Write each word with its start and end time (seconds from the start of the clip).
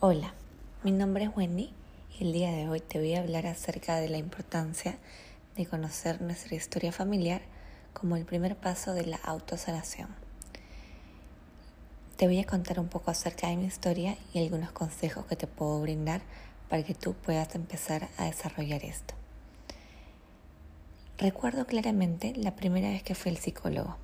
Hola, 0.00 0.32
mi 0.84 0.92
nombre 0.92 1.24
es 1.24 1.36
Wendy 1.36 1.72
y 2.16 2.22
el 2.22 2.32
día 2.32 2.52
de 2.52 2.68
hoy 2.68 2.78
te 2.78 3.00
voy 3.00 3.14
a 3.14 3.18
hablar 3.18 3.48
acerca 3.48 3.96
de 3.96 4.08
la 4.08 4.16
importancia 4.16 4.96
de 5.56 5.66
conocer 5.66 6.22
nuestra 6.22 6.54
historia 6.54 6.92
familiar 6.92 7.42
como 7.94 8.14
el 8.14 8.24
primer 8.24 8.54
paso 8.54 8.94
de 8.94 9.06
la 9.06 9.16
autosanación. 9.16 10.06
Te 12.16 12.28
voy 12.28 12.38
a 12.38 12.46
contar 12.46 12.78
un 12.78 12.86
poco 12.86 13.10
acerca 13.10 13.48
de 13.48 13.56
mi 13.56 13.64
historia 13.64 14.16
y 14.32 14.38
algunos 14.38 14.70
consejos 14.70 15.26
que 15.26 15.34
te 15.34 15.48
puedo 15.48 15.80
brindar 15.80 16.20
para 16.68 16.84
que 16.84 16.94
tú 16.94 17.14
puedas 17.14 17.56
empezar 17.56 18.08
a 18.18 18.26
desarrollar 18.26 18.84
esto. 18.84 19.14
Recuerdo 21.18 21.66
claramente 21.66 22.34
la 22.36 22.54
primera 22.54 22.90
vez 22.90 23.02
que 23.02 23.16
fui 23.16 23.32
al 23.32 23.38
psicólogo. 23.38 23.96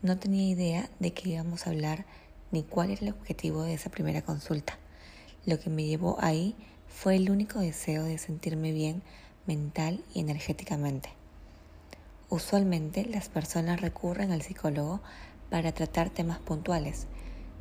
No 0.00 0.18
tenía 0.18 0.48
idea 0.48 0.88
de 0.98 1.12
que 1.12 1.28
íbamos 1.28 1.66
a 1.66 1.70
hablar 1.70 2.06
ni 2.52 2.62
cuál 2.62 2.88
era 2.88 3.02
el 3.02 3.12
objetivo 3.12 3.64
de 3.64 3.74
esa 3.74 3.90
primera 3.90 4.22
consulta. 4.22 4.79
Lo 5.46 5.58
que 5.58 5.70
me 5.70 5.84
llevó 5.84 6.16
ahí 6.20 6.54
fue 6.88 7.16
el 7.16 7.30
único 7.30 7.60
deseo 7.60 8.04
de 8.04 8.18
sentirme 8.18 8.72
bien 8.72 9.02
mental 9.46 10.04
y 10.14 10.20
energéticamente. 10.20 11.10
Usualmente 12.28 13.04
las 13.06 13.28
personas 13.28 13.80
recurren 13.80 14.32
al 14.32 14.42
psicólogo 14.42 15.00
para 15.48 15.72
tratar 15.72 16.10
temas 16.10 16.38
puntuales 16.38 17.06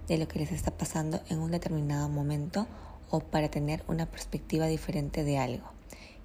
de 0.07 0.17
lo 0.17 0.27
que 0.27 0.39
les 0.39 0.51
está 0.51 0.71
pasando 0.71 1.21
en 1.29 1.39
un 1.39 1.51
determinado 1.51 2.09
momento 2.09 2.67
o 3.09 3.21
para 3.21 3.49
tener 3.49 3.83
una 3.87 4.05
perspectiva 4.05 4.67
diferente 4.67 5.23
de 5.23 5.37
algo 5.37 5.69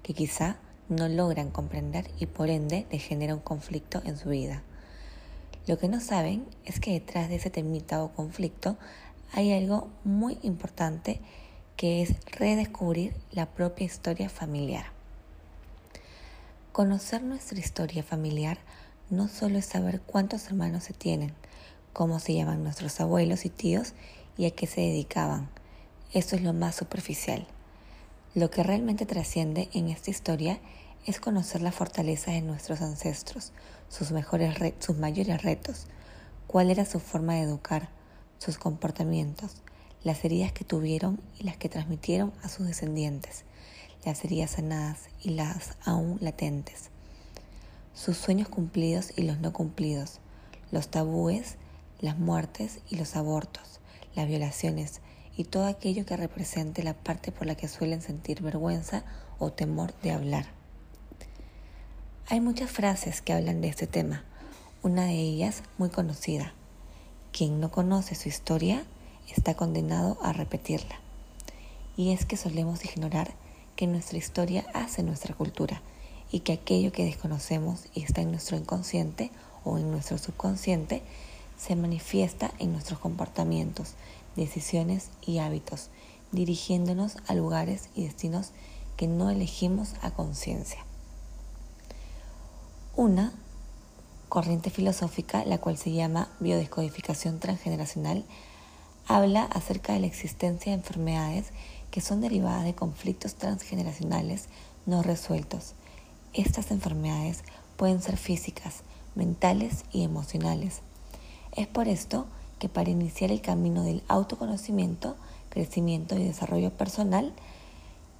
que 0.03 0.13
quizá 0.13 0.57
no 0.87 1.07
logran 1.07 1.49
comprender 1.49 2.11
y 2.19 2.27
por 2.27 2.51
ende 2.51 2.85
les 2.91 3.03
genera 3.03 3.33
un 3.33 3.39
conflicto 3.39 4.03
en 4.05 4.17
su 4.17 4.29
vida. 4.29 4.61
Lo 5.65 5.79
que 5.79 5.87
no 5.87 5.99
saben 5.99 6.45
es 6.63 6.79
que 6.79 6.91
detrás 6.91 7.27
de 7.27 7.37
ese 7.37 7.49
temita 7.49 8.03
o 8.03 8.11
conflicto 8.11 8.77
hay 9.33 9.51
algo 9.51 9.89
muy 10.03 10.37
importante 10.43 11.21
que 11.77 12.01
es 12.01 12.15
redescubrir 12.27 13.13
la 13.31 13.47
propia 13.47 13.85
historia 13.85 14.29
familiar. 14.29 14.85
Conocer 16.71 17.21
nuestra 17.23 17.59
historia 17.59 18.03
familiar 18.03 18.57
no 19.09 19.27
solo 19.27 19.57
es 19.57 19.65
saber 19.65 20.01
cuántos 20.01 20.47
hermanos 20.47 20.83
se 20.83 20.93
tienen, 20.93 21.33
cómo 21.93 22.19
se 22.19 22.33
llaman 22.33 22.63
nuestros 22.63 22.99
abuelos 22.99 23.45
y 23.45 23.49
tíos 23.49 23.93
y 24.37 24.45
a 24.45 24.51
qué 24.51 24.67
se 24.67 24.81
dedicaban. 24.81 25.49
Eso 26.13 26.35
es 26.35 26.43
lo 26.43 26.53
más 26.53 26.75
superficial. 26.75 27.47
Lo 28.33 28.49
que 28.49 28.63
realmente 28.63 29.05
trasciende 29.05 29.69
en 29.73 29.89
esta 29.89 30.11
historia 30.11 30.59
es 31.05 31.19
conocer 31.19 31.61
la 31.61 31.71
fortaleza 31.71 32.31
de 32.31 32.41
nuestros 32.41 32.81
ancestros, 32.81 33.51
sus, 33.89 34.11
mejores 34.11 34.55
sus 34.79 34.97
mayores 34.97 35.43
retos, 35.43 35.87
cuál 36.47 36.71
era 36.71 36.85
su 36.85 36.99
forma 36.99 37.35
de 37.35 37.41
educar, 37.41 37.89
sus 38.39 38.57
comportamientos, 38.57 39.61
las 40.05 40.23
heridas 40.23 40.53
que 40.53 40.63
tuvieron 40.63 41.19
y 41.39 41.43
las 41.43 41.57
que 41.57 41.67
transmitieron 41.67 42.31
a 42.43 42.47
sus 42.47 42.67
descendientes, 42.67 43.43
las 44.05 44.23
heridas 44.23 44.51
sanadas 44.51 45.09
y 45.23 45.31
las 45.31 45.75
aún 45.83 46.19
latentes, 46.21 46.91
sus 47.95 48.15
sueños 48.15 48.47
cumplidos 48.47 49.11
y 49.17 49.23
los 49.23 49.39
no 49.39 49.51
cumplidos, 49.51 50.19
los 50.71 50.89
tabúes, 50.89 51.55
las 52.01 52.19
muertes 52.19 52.81
y 52.87 52.97
los 52.97 53.15
abortos, 53.15 53.79
las 54.15 54.27
violaciones, 54.27 55.01
y 55.37 55.45
todo 55.45 55.65
aquello 55.65 56.05
que 56.05 56.15
represente 56.15 56.83
la 56.83 56.93
parte 56.93 57.31
por 57.31 57.47
la 57.47 57.55
que 57.55 57.67
suelen 57.67 58.03
sentir 58.03 58.43
vergüenza 58.43 59.03
o 59.39 59.51
temor 59.51 59.93
de 60.01 60.11
hablar. 60.11 60.45
Hay 62.27 62.41
muchas 62.41 62.69
frases 62.69 63.23
que 63.23 63.33
hablan 63.33 63.59
de 63.59 63.69
este 63.69 63.87
tema, 63.87 64.23
una 64.83 65.05
de 65.05 65.19
ellas 65.19 65.63
muy 65.79 65.89
conocida. 65.89 66.53
Quien 67.31 67.59
no 67.59 67.71
conoce 67.71 68.13
su 68.13 68.29
historia 68.29 68.85
está 69.31 69.55
condenado 69.55 70.17
a 70.21 70.33
repetirla. 70.33 70.99
Y 71.97 72.11
es 72.11 72.25
que 72.25 72.37
solemos 72.37 72.83
ignorar 72.85 73.33
que 73.75 73.87
nuestra 73.87 74.17
historia 74.17 74.65
hace 74.73 75.03
nuestra 75.03 75.33
cultura 75.33 75.81
y 76.31 76.41
que 76.41 76.53
aquello 76.53 76.91
que 76.91 77.05
desconocemos 77.05 77.85
y 77.93 78.03
está 78.03 78.21
en 78.21 78.31
nuestro 78.31 78.57
inconsciente 78.57 79.31
o 79.63 79.77
en 79.77 79.91
nuestro 79.91 80.17
subconsciente 80.17 81.01
se 81.57 81.75
manifiesta 81.75 82.51
en 82.59 82.73
nuestros 82.73 82.99
comportamientos, 82.99 83.93
decisiones 84.35 85.09
y 85.25 85.39
hábitos, 85.39 85.89
dirigiéndonos 86.31 87.17
a 87.27 87.33
lugares 87.33 87.89
y 87.95 88.03
destinos 88.03 88.51
que 88.97 89.07
no 89.07 89.29
elegimos 89.29 89.93
a 90.01 90.11
conciencia. 90.11 90.79
Una 92.95 93.33
corriente 94.29 94.69
filosófica, 94.69 95.45
la 95.45 95.59
cual 95.59 95.77
se 95.77 95.91
llama 95.91 96.29
biodescodificación 96.39 97.39
transgeneracional, 97.39 98.25
habla 99.07 99.43
acerca 99.43 99.93
de 99.93 99.99
la 99.99 100.07
existencia 100.07 100.71
de 100.71 100.77
enfermedades 100.79 101.47
que 101.91 102.01
son 102.01 102.21
derivadas 102.21 102.63
de 102.63 102.75
conflictos 102.75 103.35
transgeneracionales 103.35 104.47
no 104.85 105.03
resueltos. 105.03 105.73
Estas 106.33 106.71
enfermedades 106.71 107.43
pueden 107.77 108.01
ser 108.01 108.17
físicas, 108.17 108.81
mentales 109.15 109.85
y 109.91 110.03
emocionales. 110.03 110.81
Es 111.55 111.67
por 111.67 111.87
esto 111.87 112.25
que 112.59 112.69
para 112.69 112.89
iniciar 112.89 113.31
el 113.31 113.41
camino 113.41 113.83
del 113.83 114.03
autoconocimiento, 114.07 115.15
crecimiento 115.49 116.17
y 116.17 116.23
desarrollo 116.23 116.71
personal, 116.71 117.33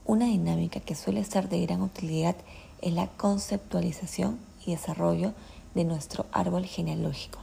una 0.06 0.26
dinámica 0.26 0.80
que 0.80 0.96
suele 0.96 1.24
ser 1.24 1.50
de 1.50 1.66
gran 1.66 1.82
utilidad 1.82 2.36
es 2.82 2.94
la 2.94 3.08
conceptualización 3.08 4.40
y 4.66 4.72
desarrollo 4.72 5.34
de 5.74 5.84
nuestro 5.84 6.26
árbol 6.32 6.66
genealógico, 6.66 7.40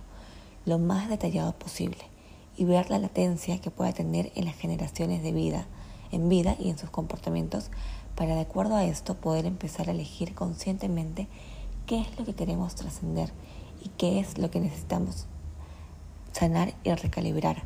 lo 0.64 0.78
más 0.78 1.09
detallado 1.09 1.53
posible, 1.53 2.11
y 2.62 2.64
ver 2.64 2.90
la 2.90 3.00
latencia 3.00 3.60
que 3.60 3.72
pueda 3.72 3.92
tener 3.92 4.30
en 4.36 4.44
las 4.44 4.54
generaciones 4.54 5.24
de 5.24 5.32
vida, 5.32 5.66
en 6.12 6.28
vida 6.28 6.54
y 6.60 6.70
en 6.70 6.78
sus 6.78 6.90
comportamientos, 6.90 7.72
para 8.14 8.36
de 8.36 8.42
acuerdo 8.42 8.76
a 8.76 8.84
esto 8.84 9.16
poder 9.16 9.46
empezar 9.46 9.88
a 9.88 9.90
elegir 9.90 10.32
conscientemente 10.32 11.26
qué 11.86 12.00
es 12.00 12.16
lo 12.16 12.24
que 12.24 12.36
queremos 12.36 12.76
trascender 12.76 13.32
y 13.84 13.88
qué 13.88 14.20
es 14.20 14.38
lo 14.38 14.52
que 14.52 14.60
necesitamos 14.60 15.26
sanar 16.30 16.72
y 16.84 16.92
recalibrar 16.92 17.64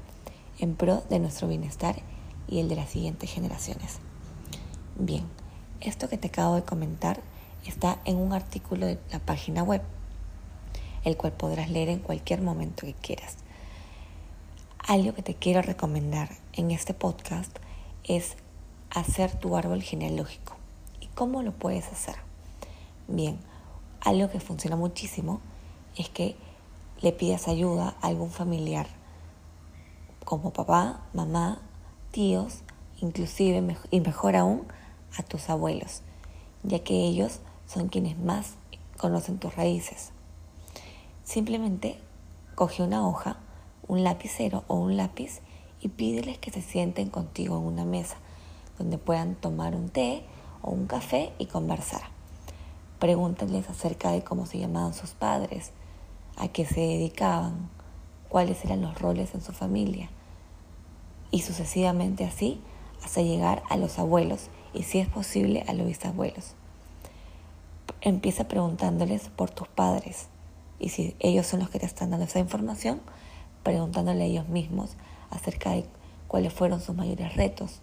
en 0.60 0.74
pro 0.74 1.02
de 1.10 1.18
nuestro 1.18 1.46
bienestar 1.46 1.96
y 2.48 2.60
el 2.60 2.70
de 2.70 2.76
las 2.76 2.88
siguientes 2.88 3.30
generaciones. 3.30 3.98
Bien, 4.98 5.24
esto 5.82 6.08
que 6.08 6.16
te 6.16 6.28
acabo 6.28 6.54
de 6.54 6.62
comentar 6.62 7.20
está 7.66 8.00
en 8.06 8.16
un 8.16 8.32
artículo 8.32 8.86
de 8.86 8.98
la 9.12 9.18
página 9.18 9.62
web, 9.62 9.82
el 11.04 11.18
cual 11.18 11.32
podrás 11.32 11.68
leer 11.68 11.90
en 11.90 11.98
cualquier 11.98 12.40
momento 12.40 12.86
que 12.86 12.94
quieras. 12.94 13.36
Algo 14.88 15.14
que 15.14 15.22
te 15.22 15.34
quiero 15.34 15.62
recomendar 15.62 16.28
en 16.52 16.70
este 16.70 16.94
podcast 16.94 17.50
es 18.04 18.36
hacer 18.91 19.36
tu 19.36 19.56
árbol 19.56 19.82
genealógico. 19.82 20.54
¿Y 21.00 21.08
cómo 21.08 21.42
lo 21.42 21.50
puedes 21.50 21.88
hacer? 21.88 22.14
Bien, 23.08 23.36
algo 24.00 24.30
que 24.30 24.38
funciona 24.38 24.76
muchísimo 24.76 25.41
es 25.96 26.08
que 26.08 26.36
le 27.00 27.10
pidas 27.10 27.48
ayuda 27.48 27.96
a 28.00 28.06
algún 28.06 28.30
familiar, 28.30 28.86
como 30.25 30.52
papá, 30.52 31.00
mamá, 31.12 31.58
tíos, 32.12 32.60
inclusive 33.00 33.76
y 33.91 34.00
mejor 34.00 34.36
aún 34.36 34.69
a 35.19 35.25
tus 35.25 35.50
abuelos, 35.50 36.02
ya 36.62 36.78
que 36.84 36.94
ellos 36.94 37.41
son 37.66 37.88
quienes 37.88 38.16
más 38.20 38.54
conocen 38.98 39.38
tus 39.38 39.56
raíces. 39.56 40.12
Simplemente 41.25 41.98
coge 42.54 42.84
una 42.84 43.04
hoja, 43.04 43.38
un 43.88 44.04
lapicero 44.04 44.64
o 44.69 44.76
un 44.76 44.97
lápiz 44.97 45.41
y 45.80 45.88
pídeles 45.88 46.38
que 46.38 46.50
se 46.50 46.62
sienten 46.62 47.10
contigo 47.10 47.56
en 47.58 47.64
una 47.64 47.84
mesa 47.84 48.16
donde 48.78 48.98
puedan 48.98 49.34
tomar 49.34 49.74
un 49.74 49.88
té 49.88 50.24
o 50.62 50.70
un 50.70 50.86
café 50.86 51.32
y 51.38 51.47
conversar. 51.47 52.02
Pregúntales 52.98 53.69
acerca 53.69 54.10
de 54.10 54.22
cómo 54.22 54.46
se 54.46 54.58
llamaban 54.58 54.94
sus 54.94 55.10
padres, 55.10 55.72
a 56.36 56.48
qué 56.48 56.66
se 56.66 56.80
dedicaban, 56.80 57.70
cuáles 58.28 58.64
eran 58.64 58.82
los 58.82 58.98
roles 58.98 59.34
en 59.34 59.42
su 59.42 59.52
familia 59.52 60.10
y 61.31 61.43
sucesivamente 61.43 62.25
así 62.25 62.61
hasta 63.05 63.22
llegar 63.22 63.62
a 63.69 63.76
los 63.76 63.99
abuelos 63.99 64.49
y 64.72 64.82
si 64.82 64.99
es 64.99 65.08
posible 65.08 65.64
a 65.69 65.72
los 65.72 65.87
bisabuelos. 65.87 66.55
Empieza 68.00 68.49
preguntándoles 68.49 69.28
por 69.28 69.50
tus 69.50 69.69
padres 69.69 70.28
y 70.78 70.90
si 70.90 71.16
ellos 71.19 71.46
son 71.46 71.61
los 71.61 71.70
que 71.70 71.78
te 71.78 71.87
están 71.87 72.11
dando 72.11 72.26
esa 72.26 72.38
información, 72.38 73.00
preguntándole 73.66 74.22
a 74.22 74.26
ellos 74.26 74.48
mismos 74.48 74.92
acerca 75.28 75.72
de 75.72 75.84
cuáles 76.28 76.52
fueron 76.52 76.80
sus 76.80 76.94
mayores 76.94 77.34
retos, 77.34 77.80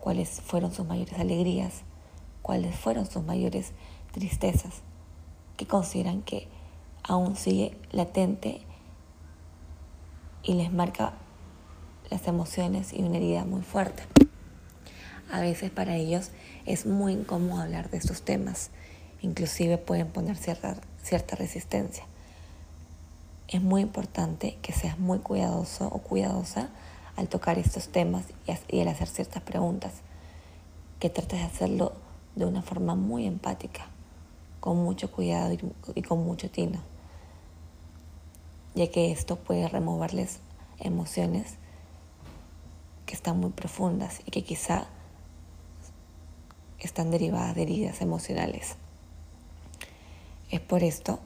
cuáles 0.00 0.40
fueron 0.40 0.72
sus 0.72 0.84
mayores 0.84 1.16
alegrías, 1.20 1.82
cuáles 2.42 2.74
fueron 2.74 3.06
sus 3.06 3.22
mayores 3.22 3.70
tristezas, 4.10 4.82
que 5.56 5.64
consideran 5.64 6.22
que 6.22 6.48
aún 7.04 7.36
sigue 7.36 7.78
latente 7.92 8.62
y 10.42 10.54
les 10.54 10.72
marca 10.72 11.12
las 12.10 12.26
emociones 12.26 12.92
y 12.92 13.04
una 13.04 13.18
herida 13.18 13.44
muy 13.44 13.62
fuerte. 13.62 14.02
A 15.30 15.40
veces 15.40 15.70
para 15.70 15.94
ellos 15.94 16.32
es 16.64 16.84
muy 16.84 17.12
incómodo 17.12 17.62
hablar 17.62 17.90
de 17.90 17.98
estos 17.98 18.22
temas, 18.22 18.72
inclusive 19.22 19.78
pueden 19.78 20.08
poner 20.08 20.36
cierta, 20.36 20.74
cierta 21.00 21.36
resistencia. 21.36 22.08
Es 23.48 23.62
muy 23.62 23.82
importante 23.82 24.58
que 24.60 24.72
seas 24.72 24.98
muy 24.98 25.20
cuidadoso 25.20 25.86
o 25.86 25.98
cuidadosa 25.98 26.68
al 27.14 27.28
tocar 27.28 27.58
estos 27.58 27.88
temas 27.88 28.24
y 28.68 28.80
al 28.80 28.88
hacer 28.88 29.06
ciertas 29.06 29.42
preguntas, 29.42 29.92
que 30.98 31.10
trates 31.10 31.38
de 31.38 31.46
hacerlo 31.46 31.92
de 32.34 32.44
una 32.44 32.62
forma 32.62 32.96
muy 32.96 33.24
empática, 33.24 33.86
con 34.58 34.78
mucho 34.78 35.12
cuidado 35.12 35.56
y, 35.94 36.02
con 36.02 36.24
mucho 36.24 36.50
tino, 36.50 36.80
ya 38.74 38.90
que 38.90 39.12
esto 39.12 39.36
puede 39.36 39.68
removerles 39.68 40.40
emociones 40.80 41.54
que 43.06 43.14
están 43.14 43.38
muy 43.38 43.50
profundas 43.50 44.20
y 44.26 44.32
que 44.32 44.42
quizá 44.42 44.86
están 46.80 47.12
derivadas 47.12 47.54
de 47.54 47.62
heridas 47.62 48.00
emocionales. 48.00 48.74
Es 50.50 50.60
por 50.60 50.82
esto 50.82 51.20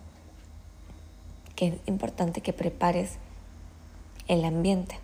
que 1.61 1.67
es 1.67 1.75
importante 1.85 2.41
que 2.41 2.55
prepares 2.55 3.19
el 4.29 4.47
ambiente 4.47 4.99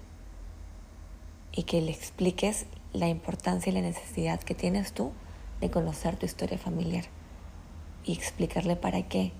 y 1.52 1.64
que 1.64 1.82
le 1.82 1.90
expliques 1.90 2.64
la 2.94 3.08
importancia 3.08 3.70
y 3.70 3.74
la 3.74 3.82
necesidad 3.82 4.40
que 4.40 4.54
tienes 4.54 4.94
tú 4.94 5.12
de 5.60 5.70
conocer 5.70 6.16
tu 6.16 6.24
historia 6.24 6.56
familiar 6.56 7.04
y 8.04 8.14
explicarle 8.14 8.74
para 8.74 9.02
qué, 9.02 9.34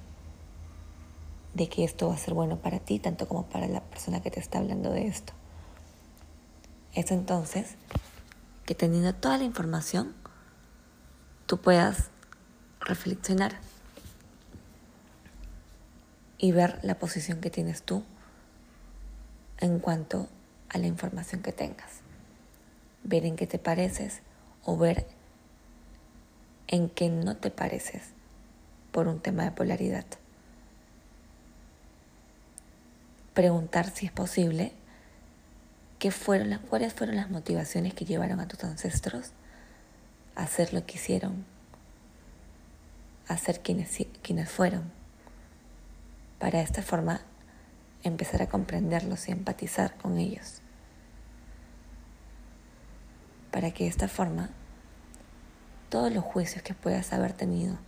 de 1.54 1.70
que 1.70 1.84
esto 1.84 2.08
va 2.08 2.16
a 2.16 2.18
ser 2.18 2.34
bueno 2.34 2.58
para 2.58 2.80
ti, 2.80 2.98
tanto 2.98 3.26
como 3.26 3.46
para 3.46 3.66
la 3.66 3.80
persona 3.80 4.20
que 4.20 4.30
te 4.30 4.40
está 4.40 4.58
hablando 4.58 4.90
de 4.90 5.06
esto. 5.06 5.32
Es 6.92 7.10
entonces 7.10 7.76
que 8.66 8.74
teniendo 8.74 9.14
toda 9.14 9.38
la 9.38 9.44
información, 9.44 10.14
tú 11.46 11.62
puedas 11.62 12.10
reflexionar 12.78 13.58
y 16.38 16.52
ver 16.52 16.78
la 16.82 16.98
posición 16.98 17.40
que 17.40 17.50
tienes 17.50 17.82
tú 17.82 18.04
en 19.58 19.78
cuanto 19.78 20.28
a 20.68 20.78
la 20.78 20.86
información 20.86 21.42
que 21.42 21.52
tengas. 21.52 22.00
Ver 23.04 23.24
en 23.24 23.36
qué 23.36 23.46
te 23.46 23.58
pareces 23.58 24.20
o 24.64 24.76
ver 24.76 25.06
en 26.68 26.88
qué 26.88 27.08
no 27.08 27.36
te 27.36 27.50
pareces 27.50 28.02
por 28.92 29.08
un 29.08 29.20
tema 29.20 29.44
de 29.44 29.52
polaridad. 29.52 30.06
Preguntar 33.34 33.90
si 33.90 34.06
es 34.06 34.12
posible 34.12 34.72
qué 35.98 36.10
fueron 36.10 36.50
las, 36.50 36.60
cuáles 36.60 36.92
fueron 36.94 37.16
las 37.16 37.30
motivaciones 37.30 37.94
que 37.94 38.04
llevaron 38.04 38.40
a 38.40 38.48
tus 38.48 38.64
ancestros 38.64 39.30
a 40.34 40.42
hacer 40.42 40.74
lo 40.74 40.84
que 40.84 40.94
hicieron, 40.94 41.44
a 43.28 43.36
ser 43.38 43.60
quienes, 43.60 44.06
quienes 44.22 44.50
fueron, 44.50 44.90
para 46.38 46.60
esta 46.60 46.82
forma 46.82 47.20
empezar 48.02 48.42
a 48.42 48.48
comprenderlos 48.48 49.28
y 49.28 49.32
empatizar 49.32 49.96
con 49.96 50.18
ellos, 50.18 50.60
para 53.50 53.70
que 53.70 53.84
de 53.84 53.90
esta 53.90 54.08
forma 54.08 54.50
todos 55.88 56.12
los 56.12 56.24
juicios 56.24 56.62
que 56.62 56.74
puedas 56.74 57.12
haber 57.12 57.32
tenido 57.32 57.78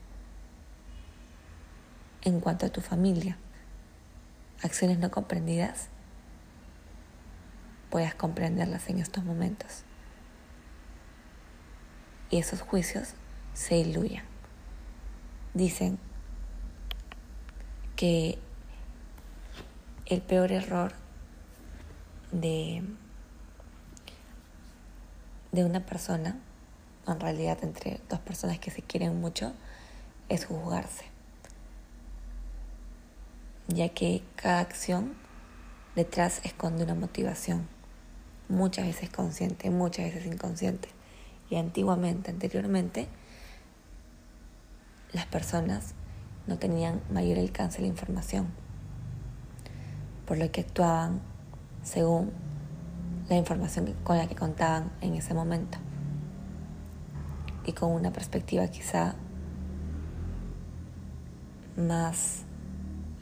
en 2.22 2.40
cuanto 2.40 2.66
a 2.66 2.68
tu 2.70 2.80
familia, 2.80 3.36
acciones 4.62 4.98
no 4.98 5.10
comprendidas, 5.10 5.88
puedas 7.90 8.14
comprenderlas 8.14 8.88
en 8.88 8.98
estos 8.98 9.24
momentos. 9.24 9.84
Y 12.30 12.38
esos 12.38 12.60
juicios 12.60 13.14
se 13.54 13.76
diluyan. 13.76 14.24
Dicen 15.54 15.98
que 17.98 18.38
el 20.06 20.22
peor 20.22 20.52
error 20.52 20.92
de, 22.30 22.84
de 25.50 25.64
una 25.64 25.84
persona 25.84 26.38
en 27.12 27.20
realidad 27.20 27.58
entre 27.62 28.00
dos 28.08 28.20
personas 28.20 28.60
que 28.60 28.70
se 28.70 28.82
quieren 28.82 29.20
mucho, 29.20 29.52
es 30.28 30.44
juzgarse. 30.44 31.06
Ya 33.66 33.88
que 33.88 34.22
cada 34.36 34.60
acción 34.60 35.14
detrás 35.96 36.40
esconde 36.44 36.84
una 36.84 36.94
motivación, 36.94 37.66
muchas 38.48 38.86
veces 38.86 39.10
consciente, 39.10 39.70
muchas 39.70 40.06
veces 40.06 40.26
inconsciente. 40.26 40.88
Y 41.50 41.56
antiguamente, 41.56 42.30
anteriormente, 42.30 43.08
las 45.12 45.26
personas 45.26 45.94
no 46.48 46.58
tenían 46.58 47.00
mayor 47.12 47.38
alcance 47.38 47.78
de 47.78 47.82
la 47.82 47.88
información, 47.88 48.48
por 50.26 50.38
lo 50.38 50.50
que 50.50 50.62
actuaban 50.62 51.20
según 51.82 52.32
la 53.28 53.36
información 53.36 53.94
con 54.02 54.16
la 54.16 54.26
que 54.26 54.34
contaban 54.34 54.90
en 55.02 55.14
ese 55.14 55.34
momento 55.34 55.78
y 57.66 57.72
con 57.72 57.92
una 57.92 58.10
perspectiva 58.10 58.66
quizá 58.68 59.14
más 61.76 62.44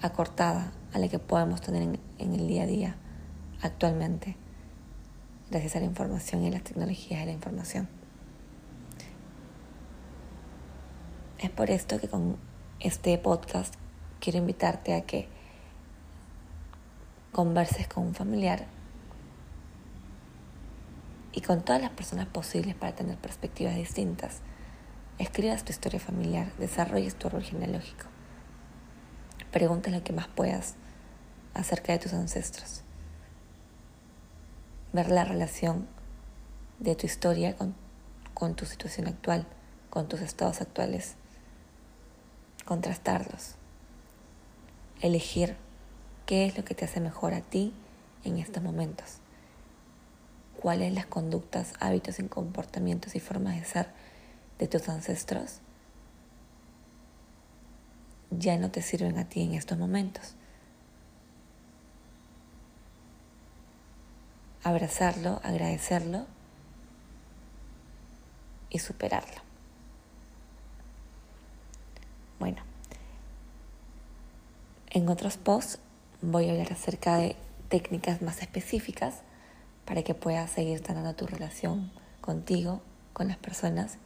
acortada 0.00 0.72
a 0.92 0.98
la 0.98 1.08
que 1.08 1.18
podemos 1.18 1.60
tener 1.60 1.82
en, 2.18 2.32
el 2.32 2.46
día 2.46 2.62
a 2.62 2.66
día 2.66 2.96
actualmente, 3.60 4.36
gracias 5.50 5.74
a 5.76 5.80
la 5.80 5.86
información 5.86 6.44
y 6.44 6.50
las 6.50 6.62
tecnologías 6.62 7.20
de 7.20 7.26
la 7.26 7.32
información. 7.32 7.88
Es 11.38 11.50
por 11.50 11.70
esto 11.70 11.98
que 12.00 12.08
con 12.08 12.36
este 12.80 13.16
podcast 13.16 13.74
quiero 14.20 14.38
invitarte 14.38 14.94
a 14.94 15.02
que 15.02 15.28
converses 17.32 17.88
con 17.88 18.04
un 18.04 18.14
familiar 18.14 18.66
y 21.32 21.40
con 21.40 21.62
todas 21.62 21.80
las 21.80 21.90
personas 21.90 22.26
posibles 22.26 22.74
para 22.74 22.94
tener 22.94 23.16
perspectivas 23.16 23.74
distintas. 23.76 24.40
Escribas 25.18 25.64
tu 25.64 25.72
historia 25.72 26.00
familiar, 26.00 26.52
desarrolles 26.58 27.14
tu 27.14 27.28
árbol 27.28 27.42
genealógico. 27.42 28.06
Pregunta 29.52 29.90
lo 29.90 30.04
que 30.04 30.12
más 30.12 30.28
puedas 30.28 30.74
acerca 31.54 31.92
de 31.92 31.98
tus 31.98 32.12
ancestros. 32.12 32.82
Ver 34.92 35.10
la 35.10 35.24
relación 35.24 35.86
de 36.78 36.94
tu 36.94 37.06
historia 37.06 37.56
con, 37.56 37.74
con 38.34 38.54
tu 38.54 38.66
situación 38.66 39.08
actual, 39.08 39.46
con 39.88 40.08
tus 40.08 40.20
estados 40.20 40.60
actuales. 40.60 41.16
Contrastarlos. 42.66 43.54
Elegir 45.00 45.56
qué 46.26 46.44
es 46.44 46.58
lo 46.58 46.64
que 46.64 46.74
te 46.74 46.84
hace 46.84 47.00
mejor 47.00 47.32
a 47.32 47.40
ti 47.40 47.72
en 48.24 48.36
estos 48.36 48.62
momentos 48.62 49.20
cuáles 50.60 50.92
las 50.94 51.06
conductas, 51.06 51.74
hábitos 51.78 52.18
y 52.18 52.24
comportamientos 52.24 53.14
y 53.14 53.20
formas 53.20 53.54
de 53.54 53.64
ser 53.64 53.86
de 54.58 54.66
tus 54.66 54.88
ancestros 54.88 55.60
ya 58.30 58.58
no 58.58 58.70
te 58.70 58.82
sirven 58.82 59.18
a 59.18 59.28
ti 59.28 59.42
en 59.42 59.54
estos 59.54 59.78
momentos. 59.78 60.34
Abrazarlo, 64.64 65.40
agradecerlo 65.44 66.26
y 68.68 68.80
superarlo. 68.80 69.40
Bueno, 72.40 72.62
en 74.96 75.10
otros 75.10 75.36
posts 75.36 75.78
voy 76.22 76.48
a 76.48 76.52
hablar 76.52 76.72
acerca 76.72 77.18
de 77.18 77.36
técnicas 77.68 78.22
más 78.22 78.40
específicas 78.40 79.16
para 79.84 80.02
que 80.02 80.14
puedas 80.14 80.50
seguir 80.50 80.82
sanando 80.82 81.14
tu 81.14 81.26
relación 81.26 81.92
contigo, 82.22 82.80
con 83.12 83.28
las 83.28 83.36
personas 83.36 83.98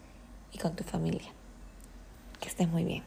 y 0.52 0.58
con 0.58 0.74
tu 0.74 0.82
familia. 0.82 1.30
Que 2.40 2.48
estés 2.48 2.68
muy 2.68 2.82
bien. 2.82 3.04